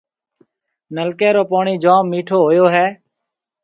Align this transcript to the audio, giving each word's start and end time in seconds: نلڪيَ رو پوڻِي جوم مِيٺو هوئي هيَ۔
نلڪيَ 0.95 1.29
رو 1.35 1.43
پوڻِي 1.51 1.75
جوم 1.83 2.03
مِيٺو 2.11 2.37
هوئي 2.45 2.59
هيَ۔ 2.75 2.85